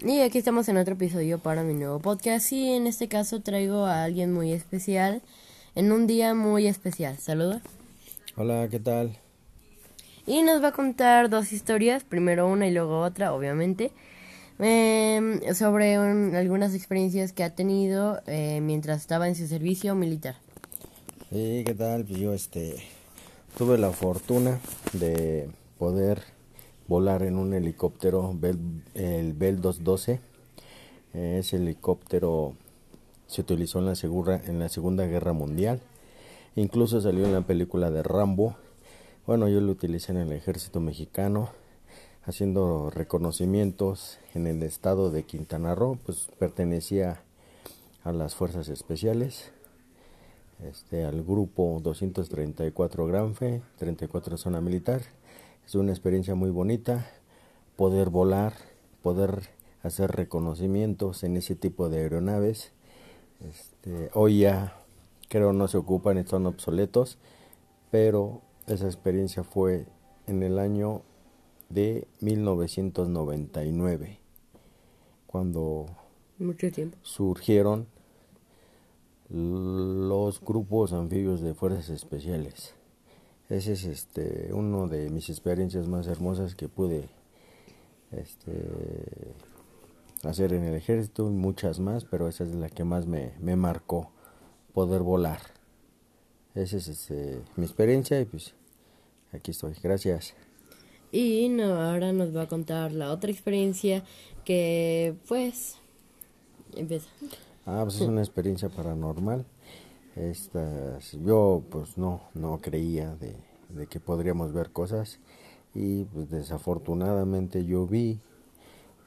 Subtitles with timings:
[0.00, 3.84] Y aquí estamos en otro episodio para mi nuevo podcast y en este caso traigo
[3.84, 5.22] a alguien muy especial
[5.74, 7.18] en un día muy especial.
[7.18, 7.62] Saluda.
[8.36, 9.18] Hola, ¿qué tal?
[10.24, 13.90] Y nos va a contar dos historias, primero una y luego otra, obviamente,
[14.60, 20.36] em, sobre algunas experiencias que ha tenido eh, mientras estaba en su servicio militar.
[21.30, 22.04] Sí, ¿qué tal?
[22.04, 22.76] Pues yo este
[23.56, 24.60] tuve la fortuna
[24.92, 26.22] de poder
[26.88, 28.34] volar en un helicóptero,
[28.94, 30.20] el Bell 212.
[31.12, 32.54] Ese helicóptero
[33.26, 35.80] se utilizó en la, segura, en la Segunda Guerra Mundial.
[36.56, 38.56] Incluso salió en la película de Rambo.
[39.26, 41.50] Bueno, yo lo utilicé en el ejército mexicano,
[42.24, 47.22] haciendo reconocimientos en el estado de Quintana Roo, pues pertenecía
[48.02, 49.52] a las fuerzas especiales,
[50.64, 55.02] este, al grupo 234 Granfe, 34 zona militar
[55.68, 57.06] es una experiencia muy bonita
[57.76, 58.54] poder volar,
[59.02, 59.50] poder
[59.82, 62.72] hacer reconocimientos en ese tipo de aeronaves.
[63.46, 64.82] Este, hoy ya
[65.28, 67.18] creo no se ocupan, están obsoletos,
[67.90, 69.84] pero esa experiencia fue
[70.26, 71.02] en el año
[71.68, 74.18] de 1999,
[75.26, 75.84] cuando
[76.38, 76.96] Mucho tiempo.
[77.02, 77.86] surgieron
[79.30, 82.74] los grupos anfibios de fuerzas especiales.
[83.48, 87.08] Ese es este uno de mis experiencias más hermosas que pude
[88.12, 88.52] este,
[90.22, 94.10] hacer en el ejército muchas más, pero esa es la que más me, me marcó,
[94.72, 95.40] poder volar.
[96.54, 98.54] Esa es este, mi experiencia y pues
[99.32, 99.74] aquí estoy.
[99.82, 100.34] Gracias.
[101.10, 104.04] Y no, ahora nos va a contar la otra experiencia
[104.44, 105.76] que pues
[106.74, 107.08] empieza.
[107.70, 109.44] Ah, pues es una experiencia paranormal.
[110.16, 113.36] Estas yo pues no no creía de,
[113.68, 115.20] de, que podríamos ver cosas.
[115.74, 118.20] Y pues desafortunadamente yo vi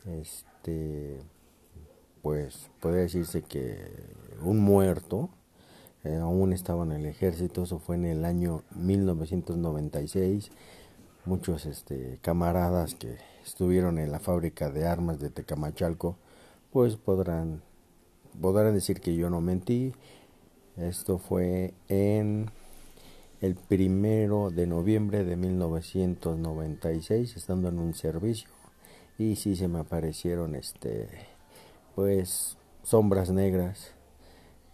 [0.05, 1.19] este
[2.21, 3.79] pues podría decirse que
[4.43, 5.29] un muerto
[6.03, 7.63] eh, aún estaba en el ejército.
[7.63, 10.51] Eso fue en el año 1996
[11.25, 16.15] muchos este camaradas que estuvieron en la fábrica de armas de Tecamachalco
[16.71, 17.63] pues podrán
[18.39, 19.93] podrán decir que yo no mentí
[20.77, 22.49] esto fue en
[23.41, 28.49] el primero de noviembre de 1996, estando en un servicio.
[29.17, 31.09] Y sí se me aparecieron, este,
[31.93, 33.91] pues, sombras negras,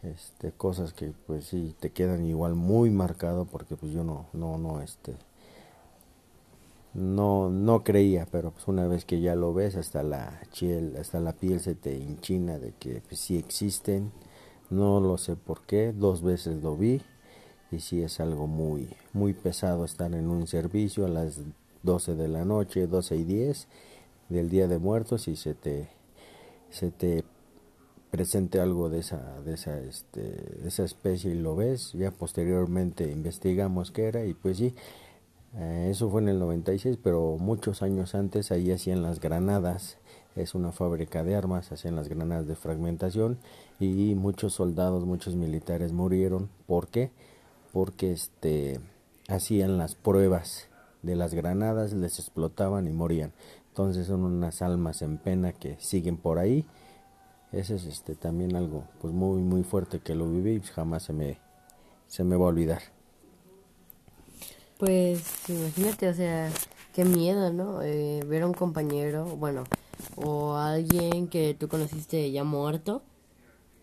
[0.03, 4.57] este, cosas que, pues, sí te quedan igual muy marcado, porque, pues, yo no, no,
[4.57, 5.15] no, este,
[6.93, 11.19] no, no creía, pero pues una vez que ya lo ves, hasta la piel, hasta
[11.19, 14.11] la piel se te hinchina de que pues, sí existen.
[14.69, 17.01] No lo sé por qué, dos veces lo vi
[17.71, 21.41] y sí es algo muy muy pesado estar en un servicio a las
[21.83, 23.67] 12 de la noche, 12 y 10
[24.29, 25.89] del Día de Muertos y se te
[26.69, 27.23] se te
[28.11, 33.11] presente algo de esa de esa este de esa especie y lo ves, ya posteriormente
[33.11, 34.73] investigamos qué era y pues sí
[35.59, 39.97] eh, eso fue en el 96, pero muchos años antes ahí hacían las granadas
[40.35, 43.39] es una fábrica de armas, hacían las granadas de fragmentación
[43.79, 46.49] y muchos soldados, muchos militares murieron.
[46.67, 47.11] ¿Por qué?
[47.73, 48.79] Porque este
[49.27, 50.67] hacían las pruebas
[51.01, 53.33] de las granadas, les explotaban y morían.
[53.69, 56.65] Entonces son unas almas en pena que siguen por ahí.
[57.51, 61.13] Ese es este también algo pues muy muy fuerte que lo viví y jamás se
[61.13, 61.39] me
[62.07, 62.96] se me va a olvidar.
[64.77, 66.51] Pues imagínate, o sea,
[66.93, 67.81] qué miedo, ¿no?
[67.81, 69.63] Eh, ver a un compañero, bueno,
[70.15, 73.01] o alguien que tú conociste ya muerto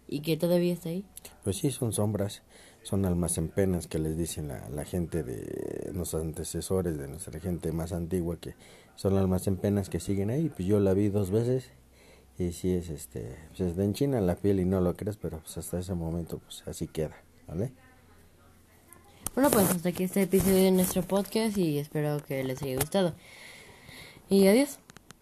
[0.06, 1.04] y que todavía está ahí?
[1.42, 2.42] Pues sí, son sombras,
[2.82, 7.40] son almas en penas que les dicen la, la gente de los antecesores, de nuestra
[7.40, 8.54] gente más antigua, que
[8.94, 10.48] son almas en penas que siguen ahí.
[10.48, 11.70] Pues yo la vi dos veces
[12.38, 15.16] y sí es este, pues es de en China la piel y no lo crees,
[15.16, 17.16] pero pues hasta ese momento pues así queda,
[17.46, 17.72] ¿vale?
[19.34, 23.14] Bueno, pues hasta aquí este episodio de nuestro podcast y espero que les haya gustado.
[24.30, 24.78] Y adiós.